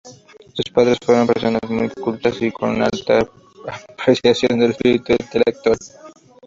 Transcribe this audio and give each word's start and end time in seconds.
Sus 0.55 0.65
padres 0.73 0.97
fueron 1.05 1.27
personas 1.27 1.61
muy 1.69 1.87
cultas 1.89 2.41
y 2.41 2.51
con 2.51 2.71
una 2.71 2.85
alta 2.91 3.19
apreciación 3.99 4.57
del 4.57 4.71
espíritu 4.71 5.11
intelectual. 5.13 5.77